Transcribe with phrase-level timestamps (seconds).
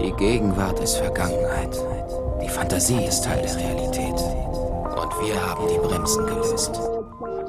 [0.00, 1.78] Die Gegenwart ist Vergangenheit.
[2.42, 4.14] Die Fantasie ist Teil der Realität.
[4.14, 6.80] Und wir haben die Bremsen gelöst.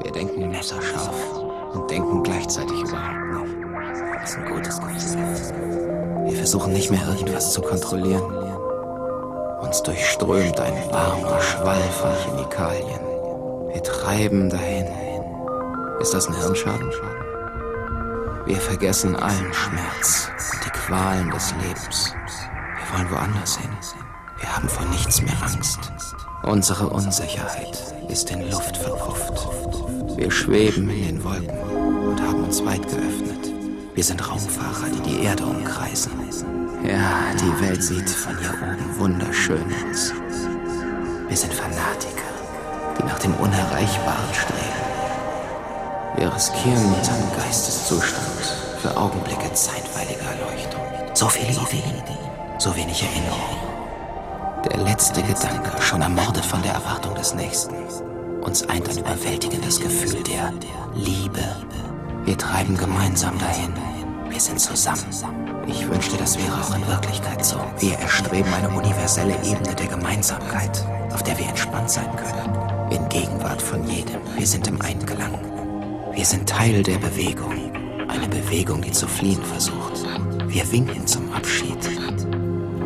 [0.04, 1.40] Wir denken messerscharf
[1.74, 4.22] und denken gleichzeitig überhaupt nicht.
[4.22, 6.26] Das ist ein gutes Gefühl.
[6.26, 8.24] Wir versuchen nicht mehr irgendwas zu kontrollieren.
[9.62, 13.00] Uns durchströmt ein warmer Schwall von Chemikalien.
[13.74, 14.88] Wir treiben dahin.
[16.00, 16.92] Ist das ein Hirnschaden?
[18.46, 22.14] Wir vergessen allen Schmerz und die Qualen des Lebens.
[22.78, 23.72] Wir wollen woanders hin.
[24.40, 25.92] Wir haben vor nichts mehr Angst.
[26.44, 29.48] Unsere Unsicherheit ist in Luft verpufft.
[30.16, 33.52] Wir schweben in den Wolken und haben uns weit geöffnet.
[33.96, 36.12] Wir sind Raumfahrer, die die Erde umkreisen.
[36.84, 40.14] Ja, die Welt sieht von hier oben wunderschön aus.
[41.28, 42.30] Wir sind Fanatiker,
[43.00, 44.75] die nach dem Unerreichbaren streben.
[46.18, 50.82] Wir riskieren unseren Geisteszustand für Augenblicke zeitweiliger Erleuchtung.
[51.14, 52.18] So viele Ideen,
[52.58, 53.58] so wenig Erinnerung.
[54.64, 57.76] Der letzte Gedanke, schon ermordet von der Erwartung des Nächsten.
[58.42, 60.54] Uns eint ein überwältigendes Gefühl der
[60.94, 61.44] Liebe.
[62.24, 63.74] Wir treiben gemeinsam dahin.
[64.30, 65.06] Wir sind zusammen.
[65.68, 67.58] Ich wünschte, das wäre auch in Wirklichkeit so.
[67.80, 72.92] Wir erstreben eine universelle Ebene der Gemeinsamkeit, auf der wir entspannt sein können.
[72.92, 74.22] In Gegenwart von jedem.
[74.38, 75.45] Wir sind im Einklang.
[76.16, 77.54] Wir sind Teil der Bewegung.
[78.08, 80.06] Eine Bewegung, die zu fliehen versucht.
[80.48, 81.78] Wir winken zum Abschied.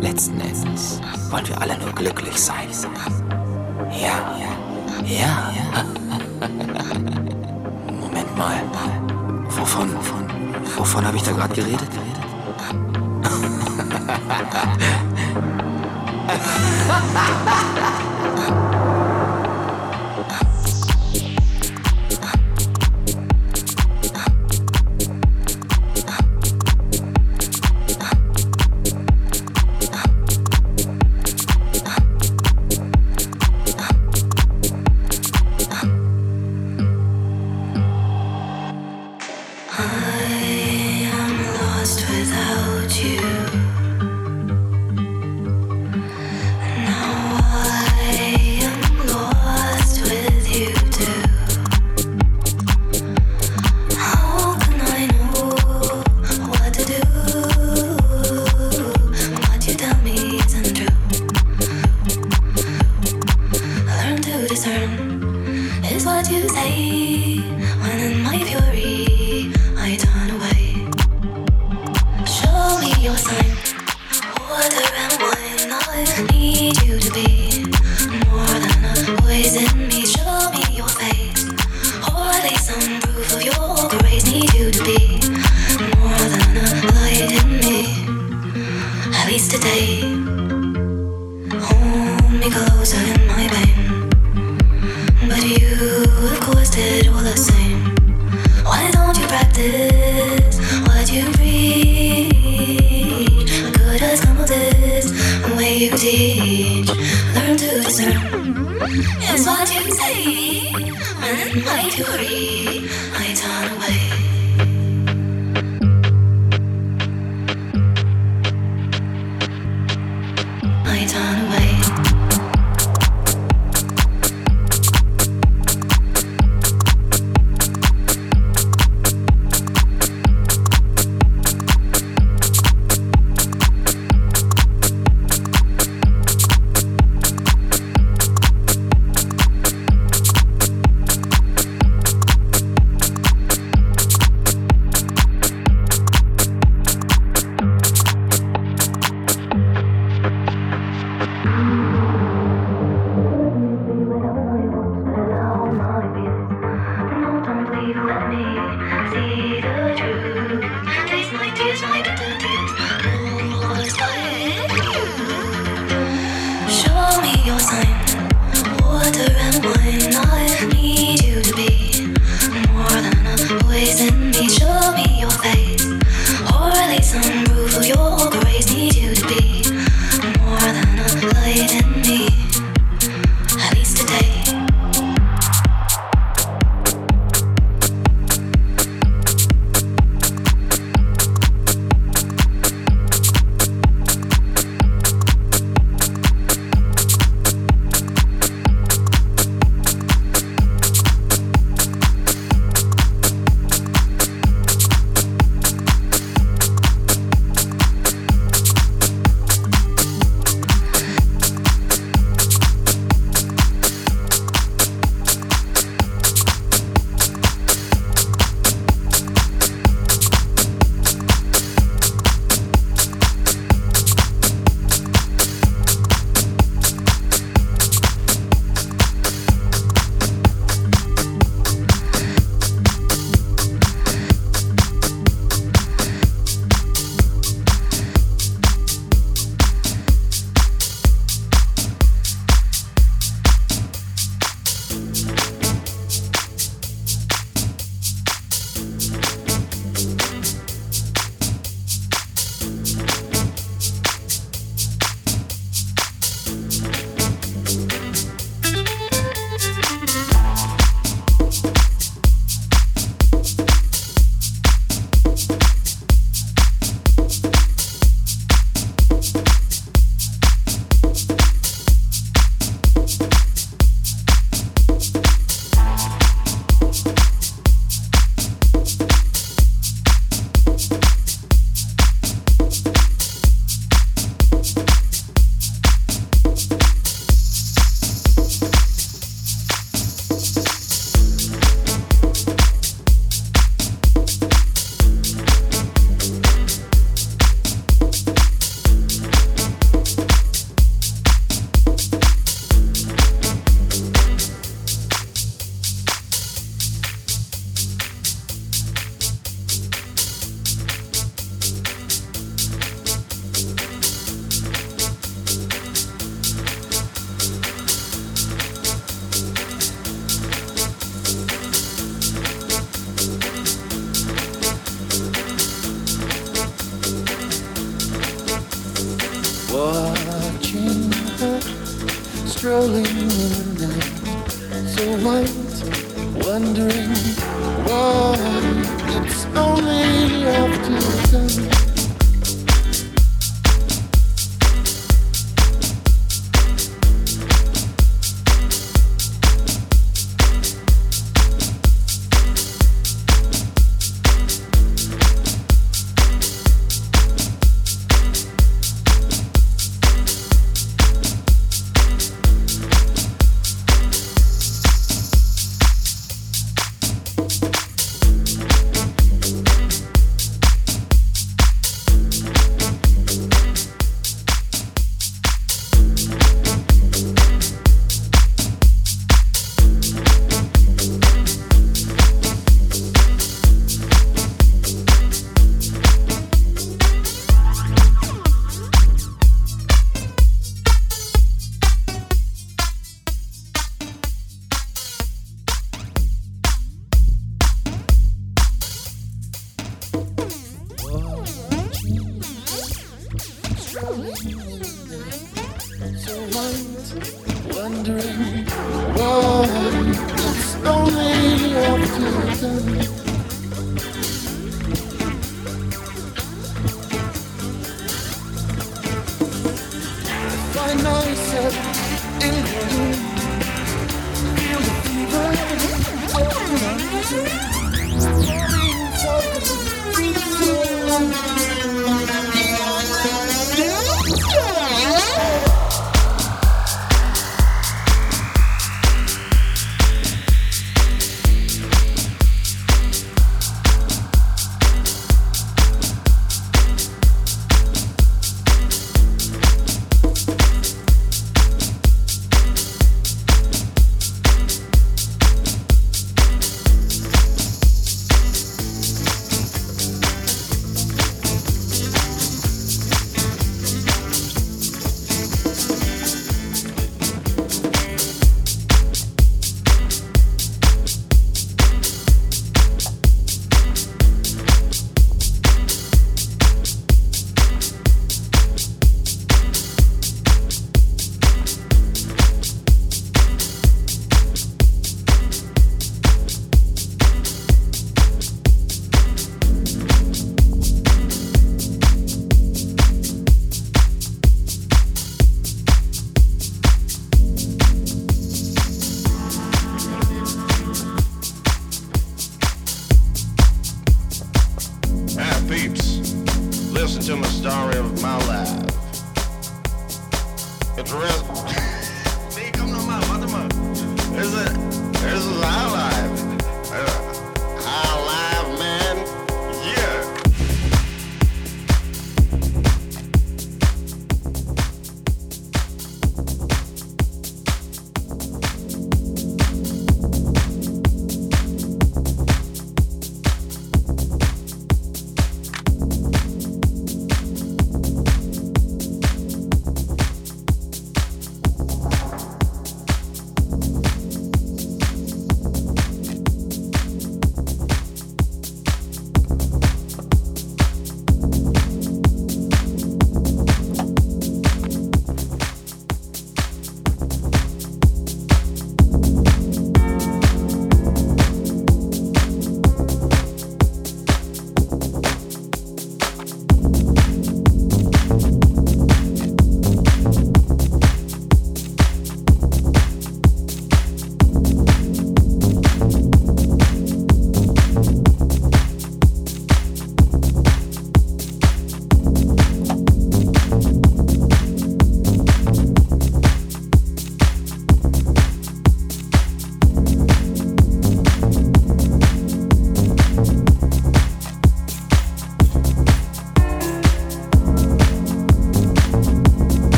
[0.00, 0.98] Letzten Endes
[1.30, 2.68] wollen wir alle nur glücklich sein.
[4.00, 4.34] Ja,
[5.04, 5.52] ja, ja.
[8.00, 8.62] Moment mal.
[9.50, 10.24] Wovon, wovon,
[10.76, 11.90] wovon habe ich da gerade geredet?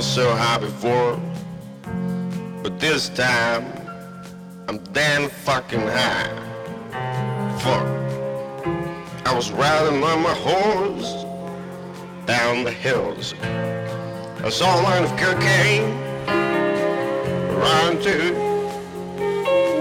[0.00, 1.20] was so high before.
[2.62, 3.66] But this time,
[4.66, 6.30] I'm damn fucking high.
[7.60, 7.86] Fuck.
[9.26, 11.26] I was riding on my horse
[12.24, 13.34] down the hills.
[13.42, 15.92] I saw a line of cocaine
[17.54, 18.34] around too.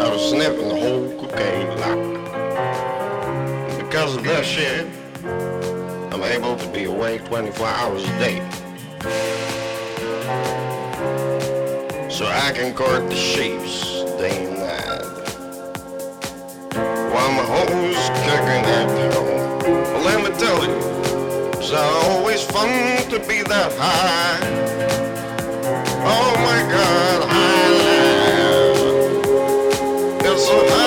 [0.03, 2.01] I was sniffing the whole cocaine lock.
[3.77, 4.85] Because of that shit,
[6.13, 8.58] I'm able to be awake 24 hours a day.
[12.19, 15.05] So I can court the sheeps day and night.
[17.13, 19.59] While my home's kicking at home.
[19.63, 20.77] Well, let me tell you,
[21.57, 24.37] it's always fun to be that high.
[26.03, 27.69] Oh my God, high
[28.59, 28.83] life.
[30.25, 30.78] It's so high